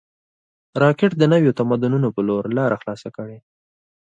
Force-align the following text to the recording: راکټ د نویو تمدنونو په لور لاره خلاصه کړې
راکټ 0.81 1.11
د 1.17 1.23
نویو 1.31 1.55
تمدنونو 1.59 2.07
په 2.15 2.21
لور 2.27 2.43
لاره 2.57 2.75
خلاصه 2.81 3.09
کړې 3.17 3.37